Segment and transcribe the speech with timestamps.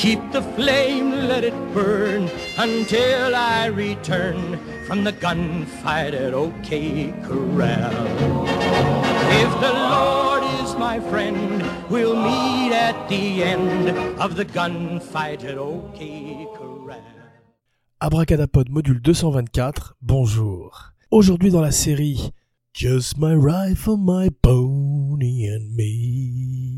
[0.00, 7.92] Keep the flame, let it burn until I return from the gunfight at OK Corral.
[9.44, 15.58] If the Lord is my friend, we'll meet at the end of the gunfight at
[15.58, 17.04] OK Corral.
[18.00, 20.94] Abracadapod module 224, bonjour.
[21.10, 22.32] Aujourd'hui dans la série
[22.72, 26.69] Just my rifle, my pony and me.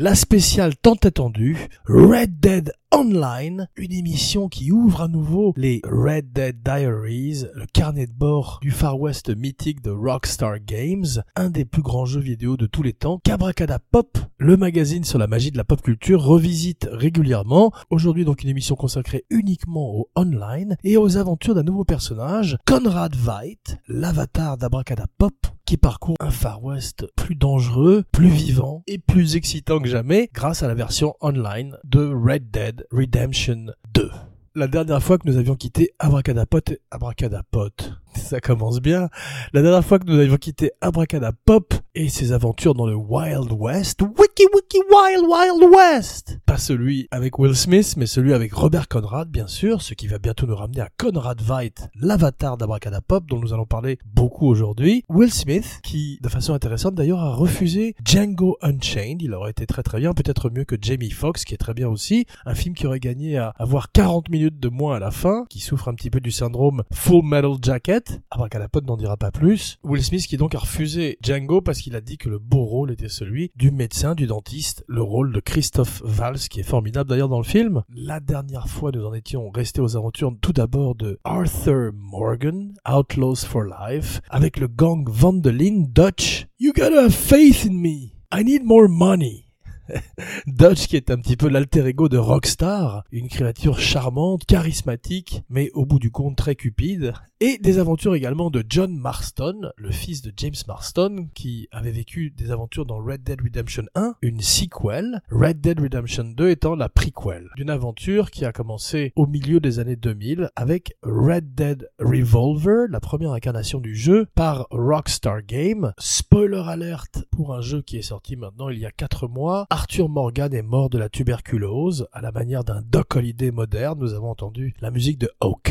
[0.00, 1.56] La spéciale tant attendue,
[1.88, 8.06] Red Dead Online, une émission qui ouvre à nouveau les Red Dead Diaries, le carnet
[8.06, 12.56] de bord du Far West mythique de Rockstar Games, un des plus grands jeux vidéo
[12.56, 16.22] de tous les temps, qu'Abracada Pop, le magazine sur la magie de la pop culture,
[16.22, 17.72] revisite régulièrement.
[17.90, 23.16] Aujourd'hui donc une émission consacrée uniquement au online et aux aventures d'un nouveau personnage, Conrad
[23.16, 25.34] Veidt, l'avatar d'Abracada Pop,
[25.68, 30.62] qui parcourt un Far West plus dangereux, plus vivant et plus excitant que jamais grâce
[30.62, 34.10] à la version online de Red Dead Redemption 2.
[34.54, 37.72] La dernière fois que nous avions quitté Abracadapod, Abracadapod,
[38.24, 39.08] ça commence bien.
[39.52, 44.02] La dernière fois que nous avions quitté Abracadapop et ses aventures dans le Wild West,
[44.02, 46.38] Wiki Wiki Wild Wild West.
[46.46, 50.18] Pas celui avec Will Smith, mais celui avec Robert Conrad, bien sûr, ce qui va
[50.18, 55.04] bientôt nous ramener à Conrad Veidt, l'avatar d'Abracadapop, dont nous allons parler beaucoup aujourd'hui.
[55.08, 59.22] Will Smith, qui, de façon intéressante d'ailleurs, a refusé Django Unchained.
[59.22, 61.88] Il aurait été très très bien, peut-être mieux que Jamie Foxx, qui est très bien
[61.88, 62.26] aussi.
[62.46, 65.60] Un film qui aurait gagné à avoir 40 minutes de moins à la fin, qui
[65.60, 68.07] souffre un petit peu du syndrome Full Metal Jacket.
[68.30, 69.78] Abracadapod n'en dira pas plus.
[69.84, 72.90] Will Smith qui donc a refusé Django parce qu'il a dit que le beau rôle
[72.92, 77.28] était celui du médecin, du dentiste, le rôle de Christophe Valls qui est formidable d'ailleurs
[77.28, 77.82] dans le film.
[77.94, 83.46] La dernière fois nous en étions restés aux aventures tout d'abord de Arthur Morgan, Outlaws
[83.46, 86.46] for Life, avec le gang Vandelin Dutch.
[86.58, 88.12] You gotta have faith in me.
[88.32, 89.48] I need more money.
[90.46, 95.70] Dodge qui est un petit peu l'alter ego de Rockstar, une créature charmante, charismatique, mais
[95.74, 100.22] au bout du compte très cupide, et des aventures également de John Marston, le fils
[100.22, 105.22] de James Marston, qui avait vécu des aventures dans Red Dead Redemption 1, une sequel,
[105.30, 109.78] Red Dead Redemption 2 étant la prequel, d'une aventure qui a commencé au milieu des
[109.78, 115.92] années 2000 avec Red Dead Revolver, la première incarnation du jeu, par Rockstar Game.
[115.98, 120.08] Spoiler alert pour un jeu qui est sorti maintenant il y a 4 mois, Arthur
[120.08, 124.30] Morgan est mort de la tuberculose, à la manière d'un Doc Holiday moderne, nous avons
[124.30, 125.70] entendu la musique de OK,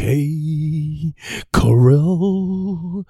[1.59, 3.03] Coral,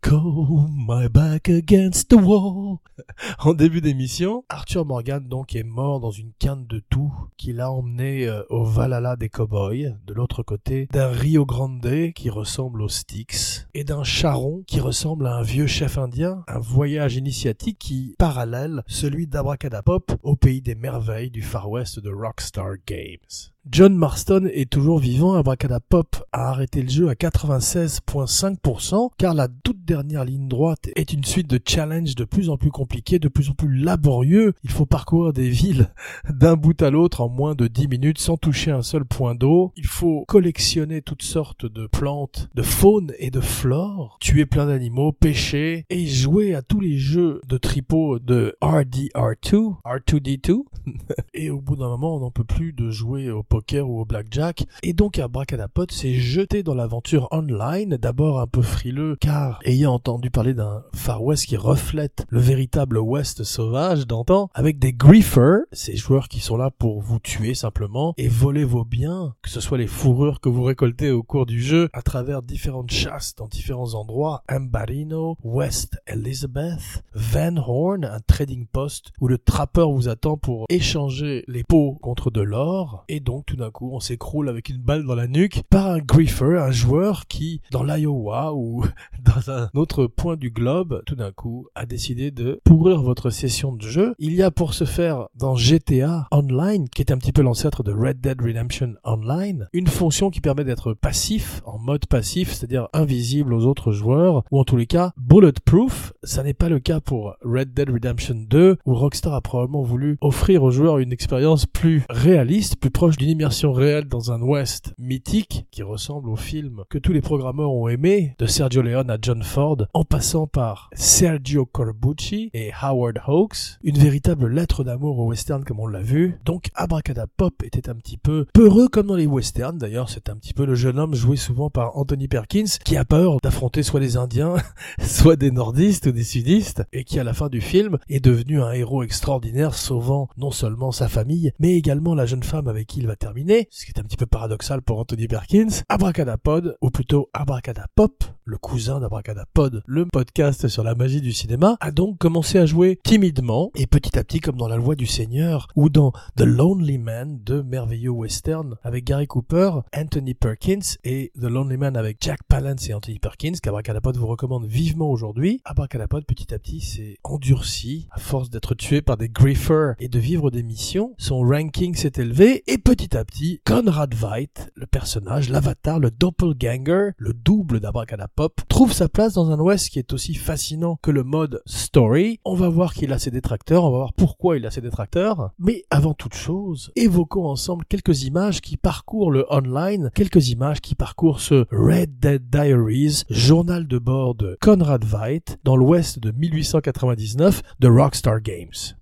[0.00, 2.78] call, my back against the wall.
[3.38, 7.70] en début d'émission, Arthur Morgan donc est mort dans une canne de tout qui l'a
[7.70, 12.88] emmené euh, au Valhalla des cowboys, de l'autre côté d'un Rio Grande qui ressemble aux
[12.88, 18.14] Styx et d'un charron qui ressemble à un vieux chef indien, un voyage initiatique qui
[18.18, 23.52] parallèle celui d'Abracadapop au pays des merveilles du Far West de Rockstar Games.
[23.68, 29.84] John Marston est toujours vivant, Abracadapop a arrêté le jeu à 96.5% car la toute
[29.84, 33.50] dernière ligne droite est une suite de challenges de plus en plus compliqués, de plus
[33.50, 34.54] en plus laborieux.
[34.62, 35.90] Il faut parcourir des villes
[36.30, 39.72] d'un bout à l'autre en moins de 10 minutes sans toucher un seul point d'eau.
[39.76, 45.10] Il faut collectionner toutes sortes de plantes, de faune et de flore, tuer plein d'animaux,
[45.10, 50.62] pêcher et jouer à tous les jeux de tripot de RDR2, R2D2.
[51.34, 54.04] et au bout d'un moment, on n'en peut plus de jouer au poker ou au
[54.04, 54.66] blackjack.
[54.82, 60.30] Et donc Abracadapod s'est jeté dans l'aventure online, d'abord un peu frileux car ayant entendu
[60.30, 65.96] parler d'un Far West qui reflète le véritable West sauvage d'antan, avec des griefers, ces
[65.96, 69.78] joueurs qui sont là pour vous tuer simplement et voler vos biens, que ce soit
[69.78, 73.94] les fourrures que vous récoltez au cours du jeu à travers différentes chasses dans différents
[73.94, 80.66] endroits, Ambarino, West Elizabeth, Van Horn, un trading post où le trappeur vous attend pour
[80.68, 83.04] échanger les pots contre de l'or.
[83.08, 85.98] Et donc tout d'un coup on s'écroule avec une balle dans la nuque par un
[85.98, 88.84] griefer, un joueur qui dans l'Iowa ou
[89.24, 93.72] dans un autre point du globe tout d'un coup a décidé de pourrir votre session
[93.72, 94.14] de jeu.
[94.18, 97.82] Il y a pour ce faire dans GTA Online, qui est un petit peu l'ancêtre
[97.82, 102.88] de Red Dead Redemption Online, une fonction qui permet d'être passif, en mode passif, c'est-à-dire
[102.92, 106.12] invisible aux autres joueurs, ou en tous les cas bulletproof.
[106.22, 110.18] Ça n'est pas le cas pour Red Dead Redemption 2, où Rockstar a probablement voulu
[110.20, 114.94] offrir aux joueurs une expérience plus réaliste, plus proche d'une immersion réelle dans un West
[114.98, 119.10] mythique qui ressemble au film que tous les programmeurs ont aimé de Sergio Leone One
[119.10, 125.18] à John Ford, en passant par Sergio Corbucci et Howard Hawks, une véritable lettre d'amour
[125.18, 126.38] au western comme on l'a vu.
[126.44, 130.54] Donc Abracadapop était un petit peu peureux comme dans les westerns, d'ailleurs c'est un petit
[130.54, 134.16] peu le jeune homme joué souvent par Anthony Perkins qui a peur d'affronter soit des
[134.16, 134.54] Indiens,
[135.00, 138.62] soit des nordistes ou des sudistes, et qui à la fin du film est devenu
[138.62, 143.00] un héros extraordinaire sauvant non seulement sa famille, mais également la jeune femme avec qui
[143.00, 145.82] il va terminer, ce qui est un petit peu paradoxal pour Anthony Perkins.
[145.88, 151.90] Abracadapod, ou plutôt Abracadapop, le cousin d'Abracadapod, le podcast sur la magie du cinéma, a
[151.90, 155.66] donc commencé à jouer timidement et petit à petit comme dans La Loi du Seigneur
[155.74, 161.44] ou dans The Lonely Man, deux merveilleux westerns avec Gary Cooper, Anthony Perkins et The
[161.46, 165.60] Lonely Man avec Jack Palance et Anthony Perkins qu'Abracadapod vous recommande vivement aujourd'hui.
[165.64, 170.18] Abracadapod petit à petit s'est endurci à force d'être tué par des griffers et de
[170.18, 171.14] vivre des missions.
[171.18, 177.10] Son ranking s'est élevé et petit à petit Conrad Veidt, le personnage, l'avatar, le doppelganger,
[177.16, 181.22] le double d'Abracadapop, trouve sa place dans un Ouest qui est aussi fascinant que le
[181.22, 182.40] mode story.
[182.44, 185.50] On va voir qu'il a ses détracteurs, on va voir pourquoi il a ses détracteurs.
[185.58, 190.94] Mais avant toute chose, évoquons ensemble quelques images qui parcourent le online, quelques images qui
[190.94, 197.62] parcourent ce Red Dead Diaries, journal de bord de Conrad Veidt dans l'Ouest de 1899
[197.78, 198.96] de Rockstar Games.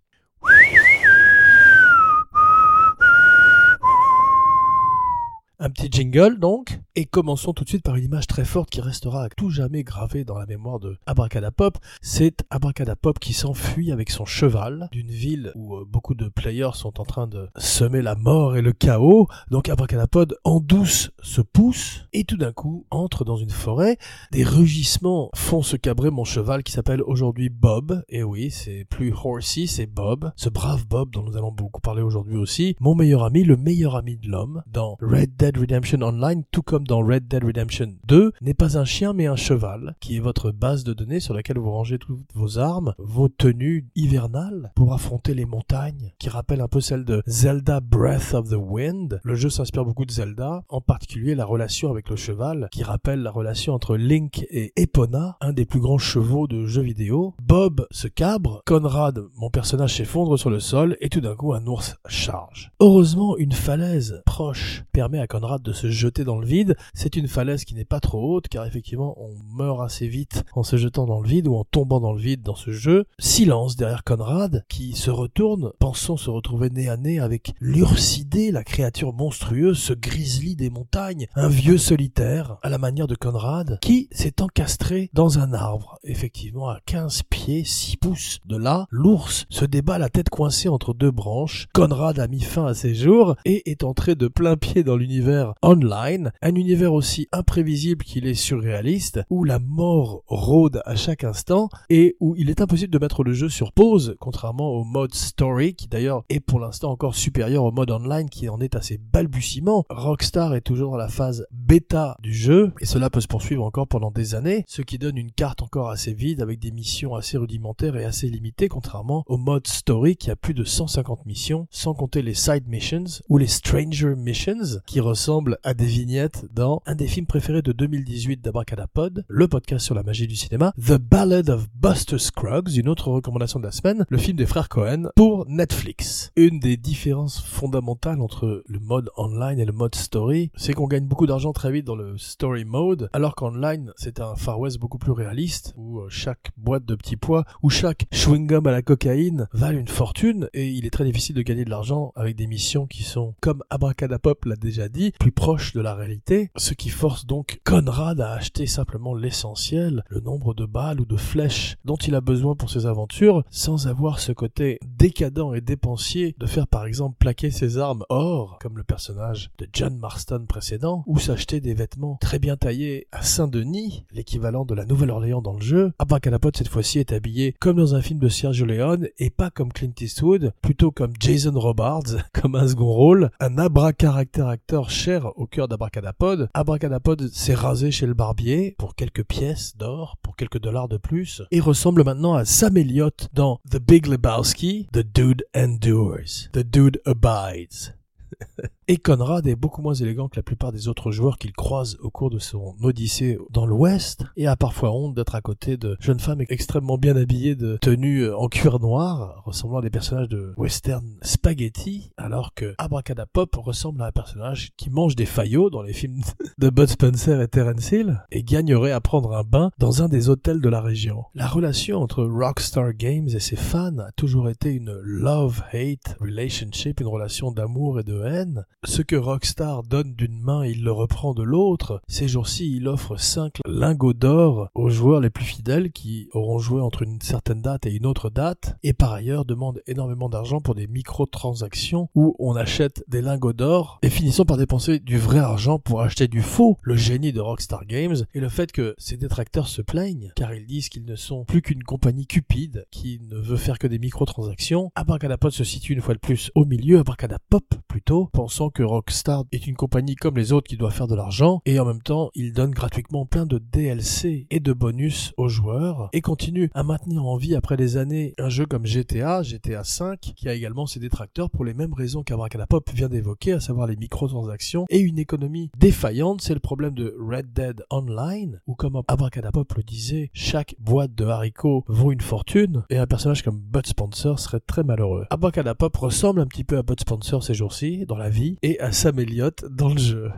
[5.64, 8.82] Un petit jingle donc, et commençons tout de suite par une image très forte qui
[8.82, 11.78] restera à tout jamais gravée dans la mémoire de Abracadapop.
[12.02, 17.00] C'est Abracadapop qui s'enfuit avec son cheval d'une ville où euh, beaucoup de players sont
[17.00, 19.26] en train de semer la mort et le chaos.
[19.50, 23.96] Donc Abracadapod en douce se pousse et tout d'un coup entre dans une forêt.
[24.32, 28.04] Des rugissements font se cabrer mon cheval qui s'appelle aujourd'hui Bob.
[28.10, 30.30] Et oui, c'est plus Horsey, c'est Bob.
[30.36, 32.76] Ce brave Bob dont nous allons beaucoup parler aujourd'hui aussi.
[32.80, 36.86] Mon meilleur ami, le meilleur ami de l'homme dans Red Dead Redemption Online, tout comme
[36.86, 40.50] dans Red Dead Redemption 2, n'est pas un chien mais un cheval, qui est votre
[40.50, 45.34] base de données sur laquelle vous rangez toutes vos armes, vos tenues hivernales pour affronter
[45.34, 49.20] les montagnes, qui rappellent un peu celle de Zelda Breath of the Wind.
[49.22, 53.22] Le jeu s'inspire beaucoup de Zelda, en particulier la relation avec le cheval, qui rappelle
[53.22, 57.34] la relation entre Link et Epona, un des plus grands chevaux de jeux vidéo.
[57.42, 61.66] Bob se cabre, Conrad, mon personnage s'effondre sur le sol, et tout d'un coup un
[61.66, 62.72] ours charge.
[62.80, 66.76] Heureusement, une falaise proche permet à Conrad de se jeter dans le vide.
[66.94, 70.62] C'est une falaise qui n'est pas trop haute car effectivement on meurt assez vite en
[70.62, 73.06] se jetant dans le vide ou en tombant dans le vide dans ce jeu.
[73.18, 78.62] Silence derrière Conrad qui se retourne, pensant se retrouver nez à nez avec l'Ursidé, la
[78.62, 84.08] créature monstrueuse, ce grizzly des montagnes, un vieux solitaire à la manière de Conrad qui
[84.12, 85.98] s'est encastré dans un arbre.
[86.04, 90.94] Effectivement à 15 pieds, 6 pouces de là, l'ours se débat la tête coincée entre
[90.94, 91.66] deux branches.
[91.72, 95.23] Conrad a mis fin à ses jours et est entré de plein pied dans l'univers
[95.62, 101.68] online, un univers aussi imprévisible qu'il est surréaliste, où la mort rôde à chaque instant
[101.90, 105.74] et où il est impossible de mettre le jeu sur pause, contrairement au mode story,
[105.74, 108.98] qui d'ailleurs est pour l'instant encore supérieur au mode online qui en est à ses
[108.98, 109.84] balbutiements.
[109.90, 113.88] Rockstar est toujours dans la phase bêta du jeu, et cela peut se poursuivre encore
[113.88, 117.38] pendant des années, ce qui donne une carte encore assez vide avec des missions assez
[117.38, 121.94] rudimentaires et assez limitées, contrairement au mode story qui a plus de 150 missions, sans
[121.94, 125.13] compter les side missions ou les stranger missions, qui ressemblent
[125.62, 130.02] à des vignettes dans un des films préférés de 2018 d'Abracadapod, le podcast sur la
[130.02, 134.18] magie du cinéma, The Ballad of Buster Scruggs, une autre recommandation de la semaine, le
[134.18, 136.32] film des frères Cohen pour Netflix.
[136.34, 141.06] Une des différences fondamentales entre le mode online et le mode story, c'est qu'on gagne
[141.06, 144.98] beaucoup d'argent très vite dans le story mode, alors qu'online, c'est un Far West beaucoup
[144.98, 149.46] plus réaliste, où euh, chaque boîte de petits pois, ou chaque chewing-gum à la cocaïne
[149.52, 152.88] valent une fortune, et il est très difficile de gagner de l'argent avec des missions
[152.88, 157.26] qui sont, comme Abracadapop l'a déjà dit, plus proches de la réalité, ce qui force
[157.26, 162.14] donc Conrad à acheter simplement l'essentiel, le nombre de balles ou de flèches dont il
[162.14, 166.86] a besoin pour ses aventures, sans avoir ce côté décadent et dépensier de faire par
[166.86, 171.74] exemple plaquer ses armes or, comme le personnage de John Marston précédent, ou s'acheter des
[171.74, 175.92] vêtements très bien taillés à Saint-Denis, l'équivalent de la Nouvelle-Orléans dans le jeu.
[175.98, 179.72] Abracadapod cette fois-ci est habillé comme dans un film de Sergio Leone et pas comme
[179.72, 185.46] Clint Eastwood, plutôt comme Jason Robards, comme un second rôle, un abracaractère acteur cher au
[185.46, 186.48] cœur d'Abracadapod.
[186.54, 191.42] Abracadapod s'est rasé chez le barbier pour quelques pièces d'or, pour quelques dollars de plus,
[191.50, 197.02] et ressemble maintenant à Sam Elliott dans The Big Lebowski, The Dude Endures, The Dude
[197.04, 197.96] Abides.
[198.86, 202.10] Et Conrad est beaucoup moins élégant que la plupart des autres joueurs qu'il croise au
[202.10, 206.20] cours de son odyssée dans l'Ouest, et a parfois honte d'être à côté de jeunes
[206.20, 211.16] femmes extrêmement bien habillées de tenues en cuir noir, ressemblant à des personnages de western
[211.22, 216.20] spaghetti, alors que Abracadapop ressemble à un personnage qui mange des faillots dans les films
[216.58, 220.28] de Bud Spencer et Terence Hill, et gagnerait à prendre un bain dans un des
[220.28, 221.24] hôtels de la région.
[221.34, 227.06] La relation entre Rockstar Games et ses fans a toujours été une love-hate relationship, une
[227.06, 231.42] relation d'amour et de haine, ce que Rockstar donne d'une main, il le reprend de
[231.42, 232.00] l'autre.
[232.06, 236.80] Ces jours-ci, il offre 5 lingots d'or aux joueurs les plus fidèles qui auront joué
[236.80, 240.74] entre une certaine date et une autre date, et par ailleurs demande énormément d'argent pour
[240.74, 245.78] des micro-transactions où on achète des lingots d'or et finissons par dépenser du vrai argent
[245.78, 246.76] pour acheter du faux.
[246.82, 250.66] Le génie de Rockstar Games et le fait que ses détracteurs se plaignent car ils
[250.66, 254.90] disent qu'ils ne sont plus qu'une compagnie cupide qui ne veut faire que des micro-transactions.
[254.94, 259.66] Abracadapod se situe une fois de plus au milieu, Abracadapop plutôt, pensant que Rockstar est
[259.66, 262.52] une compagnie comme les autres qui doit faire de l'argent, et en même temps, il
[262.52, 267.36] donne gratuitement plein de DLC et de bonus aux joueurs, et continue à maintenir en
[267.36, 271.50] vie après des années un jeu comme GTA, GTA 5, qui a également ses détracteurs
[271.50, 276.42] pour les mêmes raisons qu'Abracadapop vient d'évoquer, à savoir les microtransactions et une économie défaillante,
[276.42, 281.24] c'est le problème de Red Dead Online, où comme Abracadapop le disait, chaque boîte de
[281.24, 285.26] haricots vaut une fortune, et un personnage comme Bud Spencer serait très malheureux.
[285.30, 288.92] Abracadapop ressemble un petit peu à Bud Spencer ces jours-ci, dans la vie, et à
[288.92, 290.32] Sam Elliott dans le jeu.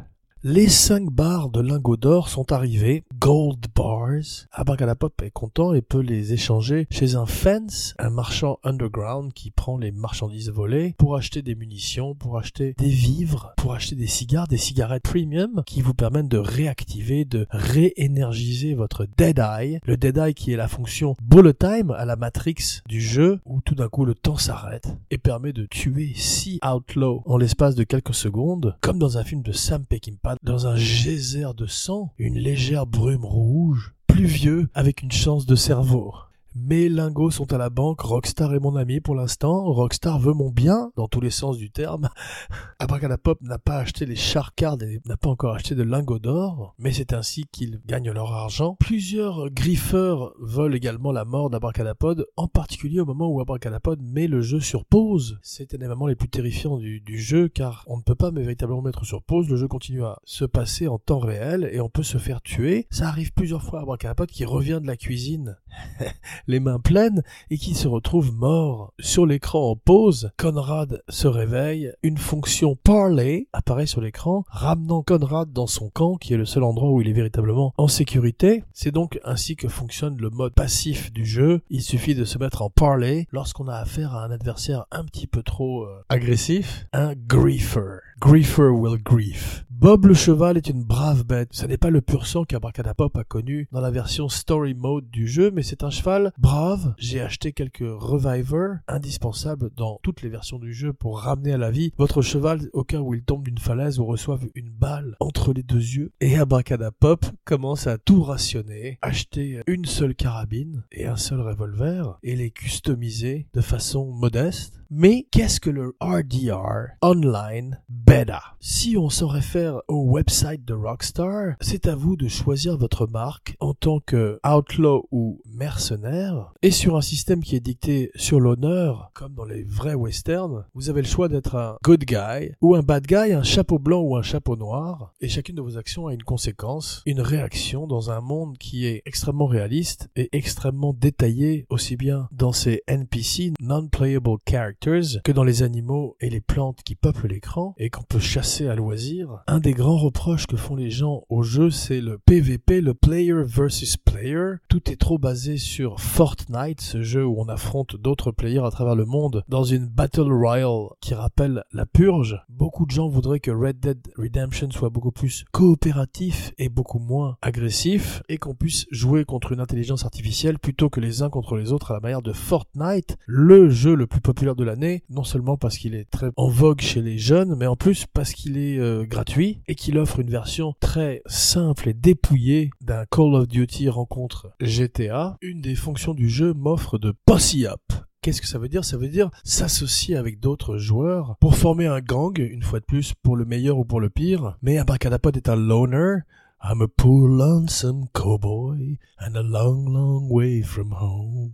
[0.44, 4.46] Les cinq barres de lingots d'or sont arrivées, gold bars.
[4.52, 9.78] Abracadapop est content et peut les échanger chez un fence, un marchand underground qui prend
[9.78, 14.46] les marchandises volées pour acheter des munitions, pour acheter des vivres, pour acheter des cigares,
[14.46, 19.80] des cigarettes premium qui vous permettent de réactiver, de réénergiser votre Dead Eye.
[19.84, 23.62] Le Dead Eye qui est la fonction bullet time à la Matrix du jeu où
[23.62, 27.84] tout d'un coup le temps s'arrête et permet de tuer six outlaws en l'espace de
[27.84, 32.38] quelques secondes, comme dans un film de Sam Peckinpah dans un geyser de sang, une
[32.38, 36.14] légère brume rouge, pluvieux avec une chance de cerveau.
[36.58, 40.48] Mes lingots sont à la banque, Rockstar est mon ami pour l'instant, Rockstar veut mon
[40.48, 42.08] bien, dans tous les sens du terme.
[42.78, 46.92] Abracadapop n'a pas acheté les charcards et n'a pas encore acheté de lingots d'or, mais
[46.92, 48.74] c'est ainsi qu'ils gagnent leur argent.
[48.80, 54.40] Plusieurs griffeurs veulent également la mort d'Abracadapod, en particulier au moment où Abracadapod met le
[54.40, 55.38] jeu sur pause.
[55.42, 58.80] C'est un des moments les plus terrifiants du, jeu, car on ne peut pas véritablement
[58.80, 62.02] mettre sur pause, le jeu continue à se passer en temps réel et on peut
[62.02, 62.86] se faire tuer.
[62.88, 65.58] Ça arrive plusieurs fois à Abracadapod qui revient de la cuisine
[66.46, 68.92] les mains pleines et qui se retrouve mort.
[68.98, 75.52] Sur l'écran en pause, Conrad se réveille, une fonction Parley apparaît sur l'écran, ramenant Conrad
[75.52, 78.64] dans son camp, qui est le seul endroit où il est véritablement en sécurité.
[78.72, 81.62] C'est donc ainsi que fonctionne le mode passif du jeu.
[81.70, 85.26] Il suffit de se mettre en Parley lorsqu'on a affaire à un adversaire un petit
[85.26, 88.00] peu trop euh, agressif, un griefer.
[88.20, 89.65] Griefer will grief.
[89.78, 91.50] Bob le cheval est une brave bête.
[91.52, 95.28] Ce n'est pas le pur sang qu'Abracadapop a connu dans la version story mode du
[95.28, 96.94] jeu, mais c'est un cheval brave.
[96.96, 101.70] J'ai acheté quelques revivers indispensables dans toutes les versions du jeu pour ramener à la
[101.70, 105.52] vie votre cheval au cas où il tombe d'une falaise ou reçoive une balle entre
[105.52, 106.10] les deux yeux.
[106.22, 112.34] Et Abracadapop commence à tout rationner, acheter une seule carabine et un seul revolver et
[112.34, 114.80] les customiser de façon modeste.
[114.88, 118.40] Mais qu'est-ce que le RDR Online Beta?
[118.60, 123.56] Si on s'en réfère au website de Rockstar, c'est à vous de choisir votre marque
[123.58, 126.52] en tant que outlaw ou mercenaire.
[126.62, 130.88] Et sur un système qui est dicté sur l'honneur, comme dans les vrais westerns, vous
[130.88, 134.16] avez le choix d'être un good guy ou un bad guy, un chapeau blanc ou
[134.16, 135.12] un chapeau noir.
[135.20, 139.02] Et chacune de vos actions a une conséquence, une réaction dans un monde qui est
[139.04, 144.38] extrêmement réaliste et extrêmement détaillé, aussi bien dans ses NPC, non-playable
[144.80, 148.76] que dans les animaux et les plantes qui peuplent l'écran et qu'on peut chasser à
[148.76, 149.42] loisir.
[149.46, 153.42] Un des grands reproches que font les gens au jeu, c'est le PVP, le player
[153.44, 154.54] versus player.
[154.68, 158.94] Tout est trop basé sur Fortnite, ce jeu où on affronte d'autres players à travers
[158.94, 162.40] le monde dans une Battle Royale qui rappelle la purge.
[162.48, 167.38] Beaucoup de gens voudraient que Red Dead Redemption soit beaucoup plus coopératif et beaucoup moins
[167.42, 171.72] agressif et qu'on puisse jouer contre une intelligence artificielle plutôt que les uns contre les
[171.72, 175.56] autres à la manière de Fortnite, le jeu le plus populaire de l'année, non seulement
[175.56, 178.78] parce qu'il est très en vogue chez les jeunes, mais en plus parce qu'il est
[178.78, 183.88] euh, gratuit et qu'il offre une version très simple et dépouillée d'un Call of Duty
[183.88, 185.38] rencontre GTA.
[185.40, 187.80] Une des fonctions du jeu m'offre de posse up.
[188.22, 188.84] Qu'est-ce que ça veut dire?
[188.84, 193.14] Ça veut dire s'associer avec d'autres joueurs pour former un gang, une fois de plus,
[193.22, 194.58] pour le meilleur ou pour le pire.
[194.62, 196.18] Mais Abracadapod est un loner.
[196.60, 201.52] I'm a poor lonesome cowboy and a long, long way from home.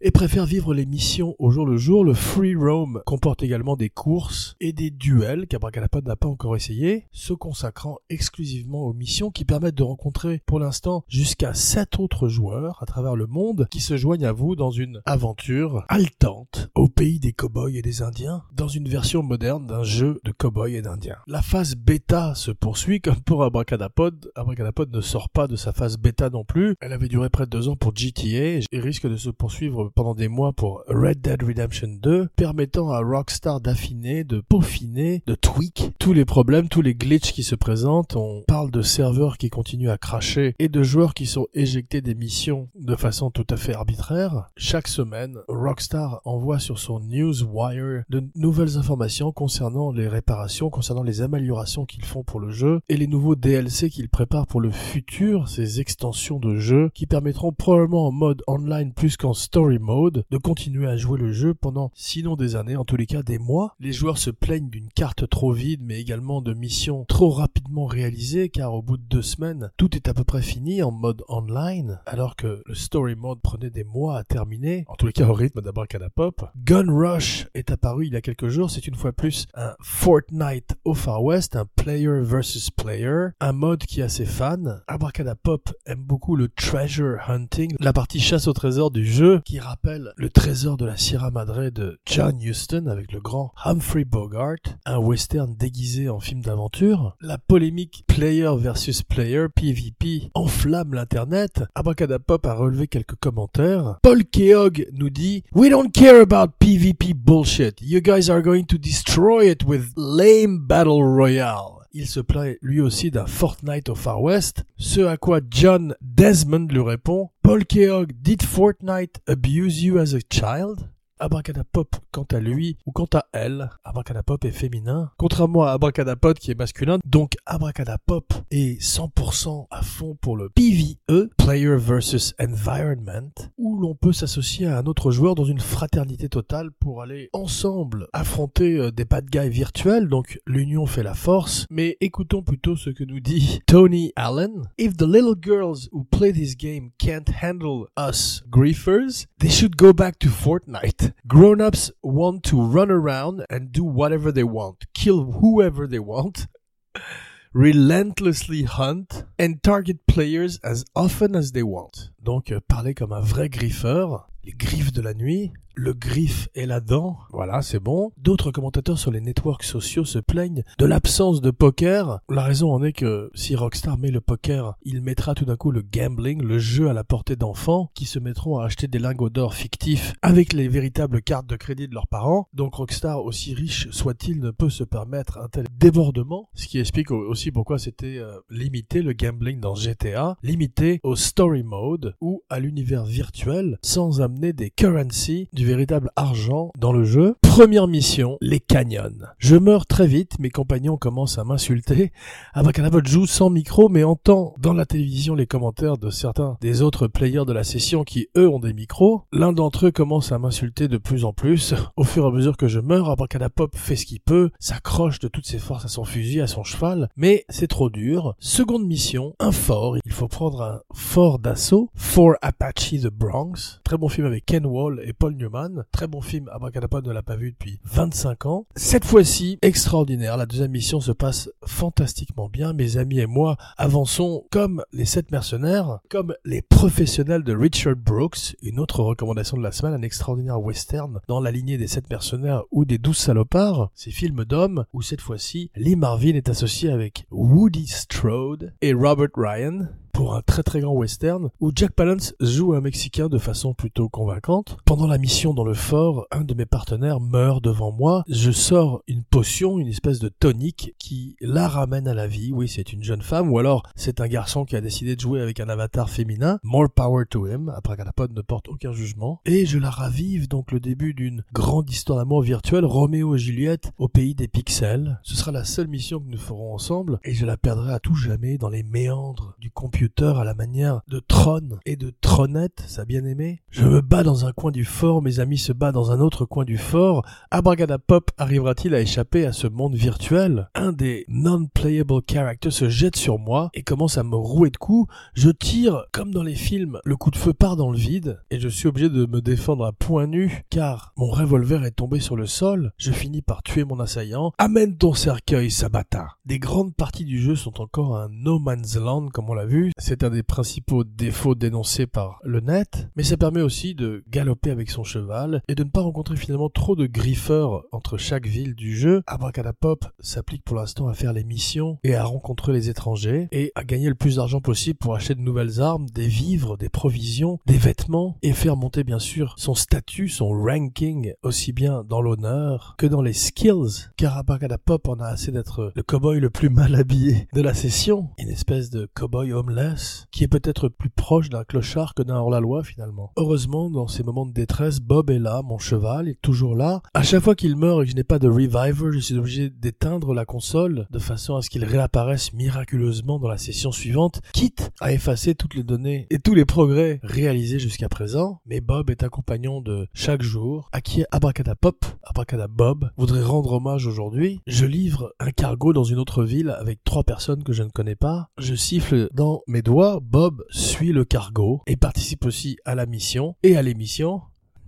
[0.00, 3.90] Et préfère vivre les missions au jour le jour, le free roam comporte également des
[3.90, 9.44] courses et des duels qu'Abracadapod n'a pas encore essayé, se consacrant exclusivement aux missions qui
[9.44, 13.96] permettent de rencontrer pour l'instant jusqu'à 7 autres joueurs à travers le monde qui se
[13.96, 18.68] joignent à vous dans une aventure haletante au pays des cowboys et des indiens, dans
[18.68, 21.18] une version moderne d'un jeu de cowboys et d'indiens.
[21.26, 24.30] La phase bêta se poursuit comme pour Abracadapod.
[24.36, 26.76] Abracadapod ne sort pas de sa phase bêta non plus.
[26.80, 30.14] Elle avait duré près de deux ans pour GTA et risque de se poursuivre pendant
[30.14, 35.92] des mois pour Red Dead Redemption 2, permettant à Rockstar d'affiner, de peaufiner, de tweak
[35.98, 38.16] tous les problèmes, tous les glitches qui se présentent.
[38.16, 42.14] On parle de serveurs qui continuent à cracher et de joueurs qui sont éjectés des
[42.14, 44.48] missions de façon tout à fait arbitraire.
[44.56, 51.22] Chaque semaine, Rockstar envoie sur son Newswire de nouvelles informations concernant les réparations, concernant les
[51.22, 55.48] améliorations qu'ils font pour le jeu et les nouveaux DLC qu'ils préparent pour le futur,
[55.48, 60.38] ces extensions de jeu qui permettront probablement en mode online plus qu'en story mode de
[60.38, 63.74] continuer à jouer le jeu pendant sinon des années, en tous les cas des mois.
[63.80, 68.48] Les joueurs se plaignent d'une carte trop vide mais également de missions trop rapidement réalisées
[68.48, 72.00] car au bout de deux semaines tout est à peu près fini en mode online
[72.06, 75.32] alors que le story mode prenait des mois à terminer, en tous les cas au
[75.32, 76.50] rythme d'Abracadapop.
[76.56, 80.76] Gun Rush est apparu il y a quelques jours, c'est une fois plus un Fortnite
[80.84, 84.78] au Far West, un player versus player, un mode qui a ses fans.
[84.86, 90.14] Abracadapop aime beaucoup le treasure hunting, la partie chasse au trésor du jeu qui rappelle
[90.16, 94.56] le trésor de la Sierra Madre de John Huston avec le grand Humphrey Bogart,
[94.86, 97.14] un western déguisé en film d'aventure.
[97.20, 101.64] La polémique player versus player, PvP, enflamme l'internet.
[101.74, 103.98] Abracadapop a relevé quelques commentaires.
[104.02, 107.82] Paul Keogh nous dit We don't care about PvP bullshit.
[107.82, 111.77] You guys are going to destroy it with lame battle royale.
[111.92, 116.66] Il se plaint lui aussi d'un Fortnite au Far West, ce à quoi John Desmond
[116.70, 120.90] lui répond Paul Keogh, did Fortnite abuse you as a child?
[121.20, 126.50] Abracadapop, quant à lui, ou quant à elle, Abracadapop est féminin, contrairement à Abracadapod qui
[126.50, 133.78] est masculin, donc Abracadapop est 100% à fond pour le PvE, Player versus Environment, où
[133.78, 138.76] l'on peut s'associer à un autre joueur dans une fraternité totale pour aller ensemble affronter
[138.76, 143.04] euh, des bad guys virtuels, donc l'union fait la force, mais écoutons plutôt ce que
[143.04, 144.68] nous dit Tony Allen.
[144.78, 149.92] If the little girls who play this game can't handle us griefers, they should go
[149.92, 151.07] back to Fortnite.
[151.26, 156.46] Grown-ups want to run around and do whatever they want, kill whoever they want,
[157.52, 162.10] relentlessly hunt, and target players as often as they want.
[162.22, 166.66] Donc, euh, parler comme un vrai griffeur, les griffes de la nuit, le griffe et
[166.66, 168.10] la dent, voilà, c'est bon.
[168.16, 172.18] D'autres commentateurs sur les networks sociaux se plaignent de l'absence de poker.
[172.28, 175.70] La raison en est que si Rockstar met le poker, il mettra tout d'un coup
[175.70, 179.30] le gambling, le jeu à la portée d'enfants qui se mettront à acheter des lingots
[179.30, 182.48] d'or fictifs avec les véritables cartes de crédit de leurs parents.
[182.54, 187.12] Donc Rockstar, aussi riche soit-il, ne peut se permettre un tel débordement, ce qui explique
[187.12, 192.58] aussi pourquoi c'était euh, limité le gambling dans GTA, limité au story mode ou à
[192.58, 197.34] l'univers virtuel sans amener des currency du véritable argent dans le jeu.
[197.42, 199.18] Première mission, les canyons.
[199.38, 202.12] Je meurs très vite, mes compagnons commencent à m'insulter.
[202.54, 207.08] Abracadabra joue sans micro, mais entend dans la télévision les commentaires de certains des autres
[207.08, 209.22] players de la session qui, eux, ont des micros.
[209.32, 211.74] L'un d'entre eux commence à m'insulter de plus en plus.
[211.96, 215.28] Au fur et à mesure que je meurs, Abracadapop fait ce qu'il peut, s'accroche de
[215.28, 218.34] toutes ses forces à son fusil, à son cheval, mais c'est trop dur.
[218.38, 219.96] Seconde mission, un fort.
[220.04, 221.90] Il faut prendre un fort d'assaut.
[221.94, 223.80] Fort Apache the Bronx.
[223.84, 225.84] Très bon film avec Ken Wall et Paul Newman.
[225.92, 228.66] Très bon film, Abracadapod ne l'a pas vu depuis 25 ans.
[228.76, 230.36] Cette fois-ci, extraordinaire.
[230.36, 232.72] La deuxième mission se passe fantastiquement bien.
[232.72, 238.56] Mes amis et moi avançons comme les sept mercenaires, comme les professionnels de Richard Brooks.
[238.62, 242.62] Une autre recommandation de la semaine, un extraordinaire western dans la lignée des sept mercenaires
[242.70, 243.90] ou des douze salopards.
[243.94, 249.28] Ces films d'hommes où cette fois-ci, Lee Marvin est associé avec Woody Strode et Robert
[249.36, 253.74] Ryan pour un très très grand western où Jack Palance joue un Mexicain de façon
[253.74, 254.78] plutôt convaincante.
[254.84, 258.24] Pendant la mission dans le fort, un de mes partenaires meurt devant moi.
[258.28, 262.52] Je sors une potion, une espèce de tonique qui la ramène à la vie.
[262.52, 265.40] Oui, c'est une jeune femme ou alors c'est un garçon qui a décidé de jouer
[265.40, 266.58] avec un avatar féminin.
[266.62, 267.72] More power to him.
[267.76, 269.40] Après Galapod ne porte aucun jugement.
[269.44, 273.92] Et je la ravive donc le début d'une grande histoire d'amour virtuelle, Roméo et Juliette
[273.98, 275.20] au pays des pixels.
[275.22, 278.14] Ce sera la seule mission que nous ferons ensemble et je la perdrai à tout
[278.14, 283.04] jamais dans les méandres du computer à la manière de Tron et de Tronette, ça
[283.04, 283.62] bien aimé.
[283.70, 286.44] Je me bats dans un coin du fort, mes amis se battent dans un autre
[286.44, 287.24] coin du fort.
[287.50, 290.68] Abragadapop arrivera-t-il à échapper à ce monde virtuel?
[290.74, 295.12] Un des non-playable characters se jette sur moi et commence à me rouer de coups.
[295.34, 298.60] Je tire comme dans les films, le coup de feu part dans le vide et
[298.60, 302.36] je suis obligé de me défendre à point nu car mon revolver est tombé sur
[302.36, 302.92] le sol.
[302.98, 304.52] Je finis par tuer mon assaillant.
[304.58, 306.28] Amène ton cercueil, Sabata.
[306.44, 309.87] Des grandes parties du jeu sont encore un no man's land comme on l'a vu.
[310.00, 314.70] C'est un des principaux défauts dénoncés par le net, mais ça permet aussi de galoper
[314.70, 318.76] avec son cheval et de ne pas rencontrer finalement trop de griffeurs entre chaque ville
[318.76, 319.22] du jeu.
[319.26, 323.82] Abracadapop s'applique pour l'instant à faire les missions et à rencontrer les étrangers et à
[323.82, 327.76] gagner le plus d'argent possible pour acheter de nouvelles armes, des vivres, des provisions, des
[327.76, 333.06] vêtements et faire monter bien sûr son statut, son ranking aussi bien dans l'honneur que
[333.06, 334.10] dans les skills.
[334.16, 338.30] Car Abracadapop en a assez d'être le cowboy le plus mal habillé de la session,
[338.38, 339.87] une espèce de cowboy homeless
[340.30, 343.32] qui est peut-être plus proche d'un clochard que d'un hors-la-loi finalement.
[343.36, 347.02] Heureusement, dans ces moments de détresse, Bob est là, mon cheval est toujours là.
[347.14, 349.70] À chaque fois qu'il meurt et que je n'ai pas de reviver, je suis obligé
[349.70, 354.90] d'éteindre la console de façon à ce qu'il réapparaisse miraculeusement dans la session suivante, quitte
[355.00, 358.60] à effacer toutes les données et tous les progrès réalisés jusqu'à présent.
[358.66, 364.06] Mais Bob est un compagnon de chaque jour à qui Abracadapop, Abracadabob, voudrait rendre hommage
[364.06, 364.60] aujourd'hui.
[364.66, 368.16] Je livre un cargo dans une autre ville avec trois personnes que je ne connais
[368.16, 368.48] pas.
[368.58, 373.56] Je siffle dans mes doigts, Bob suit le cargo et participe aussi à la mission
[373.62, 374.42] et à l'émission.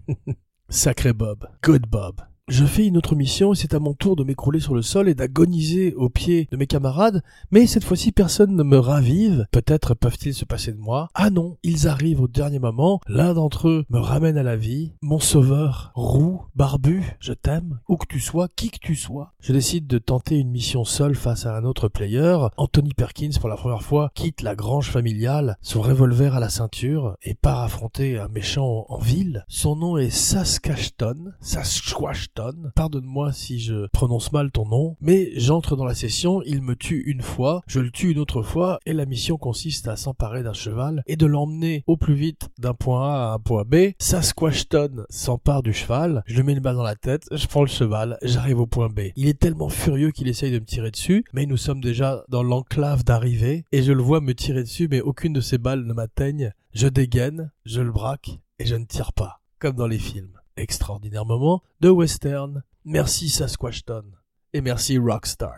[0.68, 1.48] Sacré Bob.
[1.62, 2.29] Good Bob.
[2.50, 5.08] Je fais une autre mission et c'est à mon tour de m'écrouler sur le sol
[5.08, 9.46] et d'agoniser aux pieds de mes camarades, mais cette fois-ci personne ne me ravive.
[9.52, 11.10] Peut-être peuvent-ils se passer de moi.
[11.14, 13.00] Ah non, ils arrivent au dernier moment.
[13.06, 14.94] L'un d'entre eux me ramène à la vie.
[15.00, 19.32] Mon sauveur, roux, barbu, je t'aime, où que tu sois, qui que tu sois.
[19.38, 22.36] Je décide de tenter une mission seule face à un autre player.
[22.56, 27.14] Anthony Perkins, pour la première fois, quitte la grange familiale, son revolver à la ceinture,
[27.22, 29.44] et part affronter un méchant en ville.
[29.46, 31.36] Son nom est Saskashton.
[31.40, 32.39] Saskashton
[32.74, 37.02] Pardonne-moi si je prononce mal ton nom, mais j'entre dans la session, il me tue
[37.06, 40.52] une fois, je le tue une autre fois, et la mission consiste à s'emparer d'un
[40.52, 43.92] cheval et de l'emmener au plus vite d'un point A à un point B.
[43.98, 47.68] Sasquatchton s'empare du cheval, je lui mets une balle dans la tête, je prends le
[47.68, 49.00] cheval, j'arrive au point B.
[49.16, 52.42] Il est tellement furieux qu'il essaye de me tirer dessus, mais nous sommes déjà dans
[52.42, 55.92] l'enclave d'arrivée, et je le vois me tirer dessus, mais aucune de ses balles ne
[55.92, 56.52] m'atteigne.
[56.72, 61.24] Je dégaine, je le braque, et je ne tire pas, comme dans les films extraordinaire
[61.24, 62.62] moment de western.
[62.84, 64.04] Merci Sasquatchton
[64.52, 65.54] et merci Rockstar.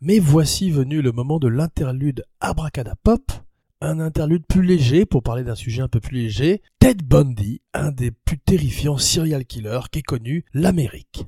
[0.00, 3.32] Mais voici venu le moment de l'interlude Abracadapop,
[3.80, 7.92] un interlude plus léger pour parler d'un sujet un peu plus léger, Ted Bundy, un
[7.92, 11.26] des plus terrifiants serial killers qu'ait connu l'Amérique.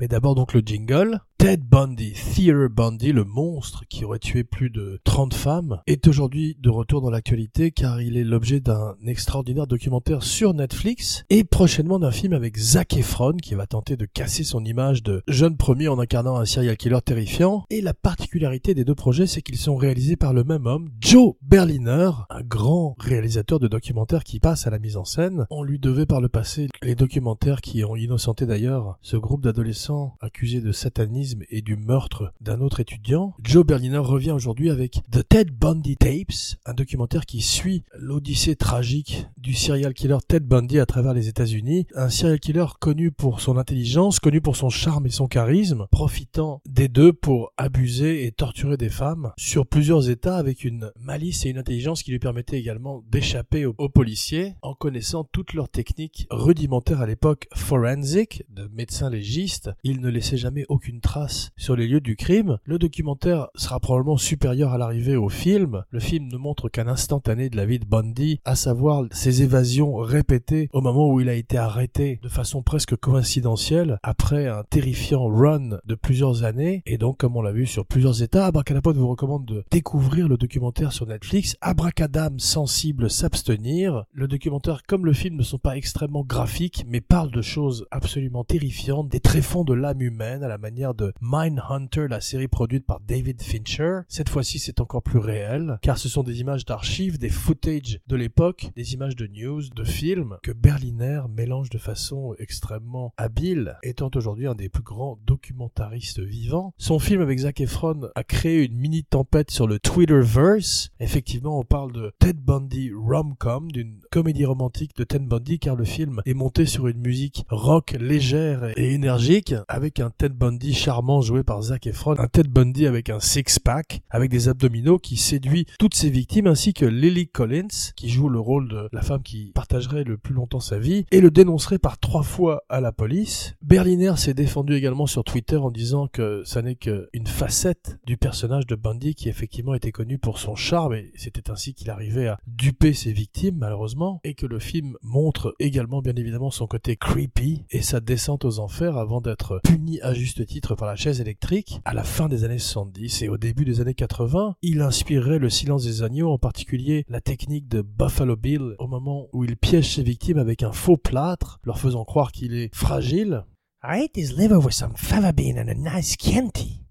[0.00, 1.20] Mais d'abord donc le jingle.
[1.40, 6.54] Ted Bundy, Theater Bundy, le monstre qui aurait tué plus de 30 femmes, est aujourd'hui
[6.60, 11.98] de retour dans l'actualité car il est l'objet d'un extraordinaire documentaire sur Netflix et prochainement
[11.98, 15.88] d'un film avec Zac Efron qui va tenter de casser son image de jeune premier
[15.88, 17.64] en incarnant un serial killer terrifiant.
[17.70, 21.36] Et la particularité des deux projets, c'est qu'ils sont réalisés par le même homme, Joe
[21.40, 25.46] Berliner, un grand réalisateur de documentaires qui passe à la mise en scène.
[25.48, 30.18] On lui devait par le passé les documentaires qui ont innocenté d'ailleurs ce groupe d'adolescents
[30.20, 35.26] accusés de satanisme et du meurtre d'un autre étudiant, Joe Berliner revient aujourd'hui avec The
[35.28, 40.86] Ted Bundy Tapes, un documentaire qui suit l'odyssée tragique du serial killer Ted Bundy à
[40.86, 45.10] travers les États-Unis, un serial killer connu pour son intelligence, connu pour son charme et
[45.10, 50.64] son charisme, profitant des deux pour abuser et torturer des femmes sur plusieurs états avec
[50.64, 55.24] une malice et une intelligence qui lui permettaient également d'échapper aux, aux policiers en connaissant
[55.24, 59.70] toutes leurs techniques rudimentaires à l'époque forensic de médecins légistes.
[59.84, 61.19] Il ne laissait jamais aucune trace
[61.56, 62.58] sur les lieux du crime.
[62.64, 65.84] Le documentaire sera probablement supérieur à l'arrivée au film.
[65.90, 69.96] Le film ne montre qu'un instantané de la vie de Bundy, à savoir ses évasions
[69.96, 75.26] répétées au moment où il a été arrêté de façon presque coïncidentielle après un terrifiant
[75.26, 76.82] run de plusieurs années.
[76.86, 80.36] Et donc, comme on l'a vu sur plusieurs états, Abracadapod vous recommande de découvrir le
[80.36, 81.56] documentaire sur Netflix.
[81.60, 84.04] Abracadam sensible s'abstenir.
[84.12, 88.44] Le documentaire comme le film ne sont pas extrêmement graphiques, mais parlent de choses absolument
[88.44, 93.00] terrifiantes, des tréfonds de l'âme humaine à la manière de Mindhunter, la série produite par
[93.00, 94.00] David Fincher.
[94.08, 98.16] Cette fois-ci, c'est encore plus réel, car ce sont des images d'archives, des footage de
[98.16, 104.10] l'époque, des images de news, de films, que Berliner mélange de façon extrêmement habile, étant
[104.14, 106.74] aujourd'hui un des plus grands documentaristes vivants.
[106.78, 110.90] Son film avec Zac Efron a créé une mini tempête sur le Twitterverse.
[111.00, 115.84] Effectivement, on parle de Ted Bundy rom-com, d'une comédie romantique de Ted Bundy, car le
[115.84, 120.99] film est monté sur une musique rock légère et énergique, avec un Ted Bundy charmant
[121.20, 125.66] joué par Zac Efron, un Ted Bundy avec un six-pack, avec des abdominaux qui séduit
[125.78, 129.52] toutes ses victimes, ainsi que Lily Collins, qui joue le rôle de la femme qui
[129.54, 133.54] partagerait le plus longtemps sa vie, et le dénoncerait par trois fois à la police.
[133.62, 138.66] Berliner s'est défendu également sur Twitter en disant que ça n'est qu'une facette du personnage
[138.66, 142.38] de Bundy qui effectivement était connu pour son charme, et c'était ainsi qu'il arrivait à
[142.46, 147.64] duper ses victimes, malheureusement, et que le film montre également bien évidemment son côté creepy
[147.70, 151.80] et sa descente aux enfers avant d'être puni à juste titre par la chaise électrique
[151.84, 154.56] à la fin des années 70 et au début des années 80.
[154.62, 159.28] Il inspirerait le silence des agneaux, en particulier la technique de Buffalo Bill au moment
[159.32, 163.44] où il piège ses victimes avec un faux plâtre, leur faisant croire qu'il est fragile.
[163.82, 166.82] I ate his liver with some fava bean and a nice Chianti.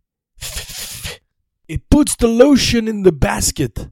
[1.67, 3.89] It puts the lotion in the basket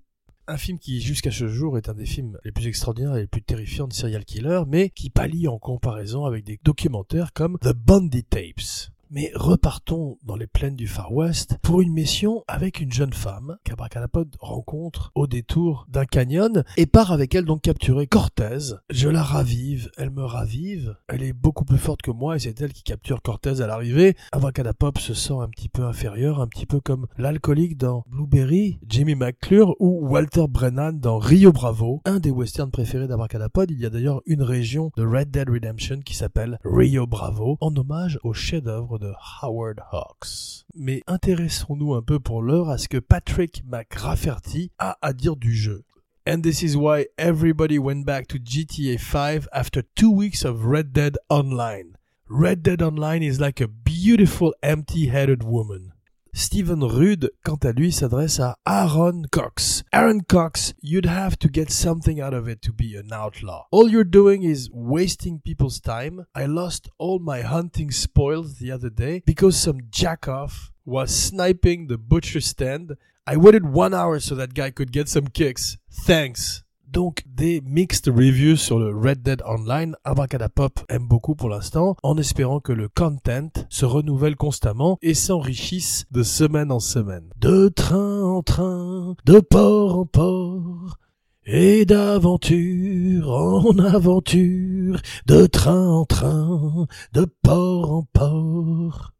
[0.47, 3.27] un film qui jusqu'à ce jour est un des films les plus extraordinaires et les
[3.27, 7.73] plus terrifiants de serial killer, mais qui pallie en comparaison avec des documentaires comme The
[7.73, 8.91] Bundy Tapes.
[9.09, 13.55] Mais repartons dans les plaines du Far West pour une mission avec une jeune femme
[13.63, 18.75] qu'Abracadapod rencontre au détour d'un canyon et part avec elle donc capturer Cortez.
[18.89, 22.59] Je la ravive, elle me ravive, elle est beaucoup plus forte que moi et c'est
[22.59, 24.17] elle qui capture Cortez à l'arrivée.
[24.33, 29.15] Abracadapop se sent un petit peu inférieur, un petit peu comme l'alcoolique dans Blueberry, Jimmy
[29.15, 33.71] McClure ou Walter Brennan dans Rio Bravo, un des westerns préférés d'Abracadapod.
[33.71, 37.73] Il y a d'ailleurs une région de Red Dead Redemption qui s'appelle Rio Bravo en
[37.73, 40.65] hommage au chef-d'œuvre de Howard Hawks.
[40.75, 45.53] Mais intéressons-nous un peu pour l'heure à ce que Patrick McRafferty a à dire du
[45.53, 45.83] jeu.
[46.27, 50.91] And this is why everybody went back to GTA 5 after two weeks of Red
[50.91, 51.95] Dead Online.
[52.29, 55.93] Red Dead Online is like a beautiful empty-headed woman.
[56.33, 59.83] Stephen Rude, quant à lui, s'adresse à Aaron Cox.
[59.91, 63.65] Aaron Cox, you'd have to get something out of it to be an outlaw.
[63.71, 66.25] All you're doing is wasting people's time.
[66.35, 71.97] I lost all my hunting spoils the other day because some jackoff was sniping the
[71.97, 72.95] butcher stand.
[73.25, 75.77] I waited one hour so that guy could get some kicks.
[75.91, 76.63] Thanks.
[76.87, 82.17] Donc des mixed reviews sur le Red Dead Online, Abracadapop aime beaucoup pour l'instant, en
[82.17, 87.29] espérant que le content se renouvelle constamment et s'enrichisse de semaine en semaine.
[87.37, 90.97] De train en train, de port en port,
[91.45, 99.16] et d'aventure en aventure, de train en train, de port en port.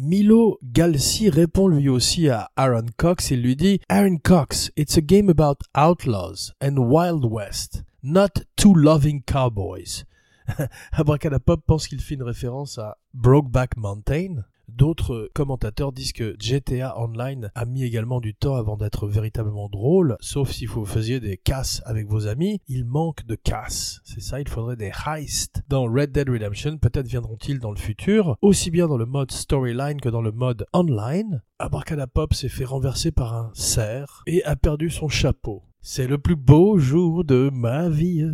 [0.00, 3.32] Milo Galsi répond lui aussi à Aaron Cox.
[3.32, 8.72] Il lui dit Aaron Cox, it's a game about outlaws and Wild West, not two
[8.72, 10.04] loving cowboys.
[10.92, 17.50] Abracadapop pense qu'il fait une référence à Brokeback Mountain, D'autres commentateurs disent que GTA Online
[17.54, 21.82] a mis également du temps avant d'être véritablement drôle, sauf si vous faisiez des casses
[21.84, 22.60] avec vos amis.
[22.68, 24.00] Il manque de casses.
[24.04, 25.62] C'est ça, il faudrait des heists.
[25.68, 30.00] Dans Red Dead Redemption, peut-être viendront-ils dans le futur, aussi bien dans le mode storyline
[30.00, 31.42] que dans le mode online.
[31.58, 35.62] Abracadapop s'est fait renverser par un cerf et a perdu son chapeau.
[35.80, 38.24] C'est le plus beau jour de ma vie.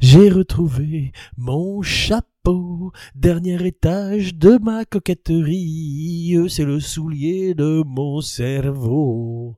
[0.00, 2.92] J'ai retrouvé mon chapeau.
[3.14, 6.36] Dernier étage de ma coquetterie.
[6.48, 9.56] C'est le soulier de mon cerveau.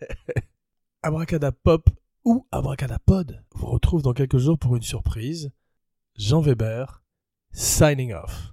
[1.02, 1.88] Abracadapop
[2.24, 5.52] ou Abracadapod vous retrouve dans quelques jours pour une surprise.
[6.16, 7.02] Jean Weber,
[7.52, 8.52] signing off.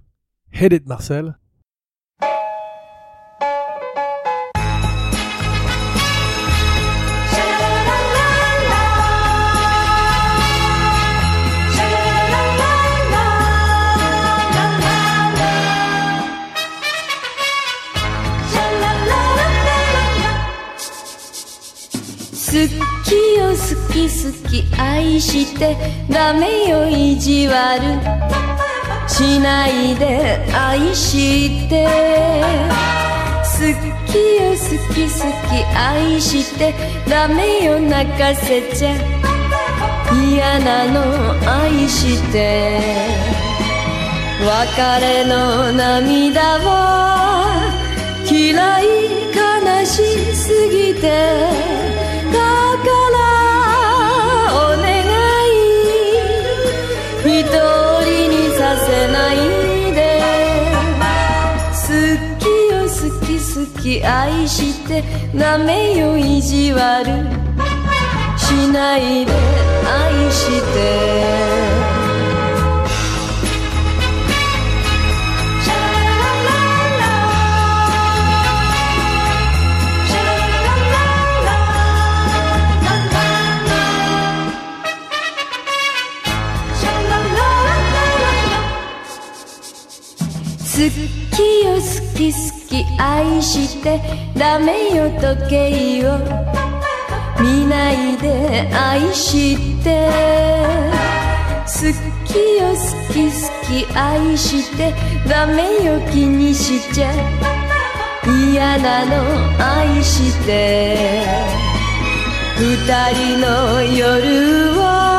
[0.51, 1.37] Hit it, Marcel.
[22.53, 22.59] 好
[23.03, 23.55] きよ好
[23.91, 25.75] き好き愛して
[26.07, 27.81] ダメよ意地悪。
[29.07, 31.87] しないで愛して。
[33.41, 33.49] 好
[34.05, 35.17] きよ好き好
[35.49, 36.75] き愛して
[37.09, 38.93] ダメよ泣かせちゃ。
[40.29, 41.01] 嫌なの
[41.49, 42.79] 愛して。
[44.45, 47.73] 別れの涙は
[48.29, 48.85] 嫌い
[49.33, 52.02] 悲しすぎて。
[64.05, 65.03] 愛して
[65.35, 67.05] ダメよ意地悪。
[68.37, 69.31] しないで
[69.85, 71.73] 愛して。
[90.73, 91.79] 好好きよ好
[92.17, 92.52] き好き
[92.97, 93.99] 愛して
[94.37, 96.17] ダメよ時計を。
[97.41, 100.07] 見ないで愛して。
[101.65, 101.69] 好
[102.25, 102.75] きよ好
[103.13, 103.33] き好
[103.67, 104.93] き愛して
[105.27, 107.11] ダメよ気にしちゃ。
[108.25, 109.13] 嫌なの
[109.59, 111.23] 愛して。
[112.57, 112.77] 二
[113.13, 115.12] 人の夜は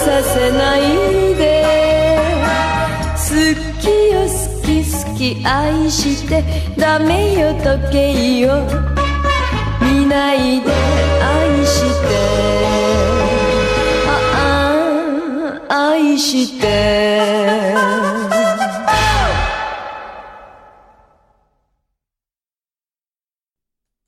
[0.00, 1.44] させないで。
[3.16, 3.34] 好
[3.80, 4.32] きよ好
[4.64, 6.42] き好き愛して
[6.76, 8.50] ダメよ時計を
[9.80, 10.72] 見ないで。
[11.22, 12.12] 愛して。
[14.08, 14.08] あ
[15.68, 18.19] あ愛して。